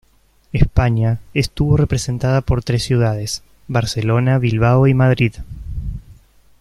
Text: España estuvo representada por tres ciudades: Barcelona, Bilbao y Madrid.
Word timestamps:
España 0.51 1.19
estuvo 1.35 1.77
representada 1.77 2.41
por 2.41 2.63
tres 2.63 2.81
ciudades: 2.81 3.43
Barcelona, 3.67 4.39
Bilbao 4.39 4.87
y 4.87 4.95
Madrid. 4.95 5.33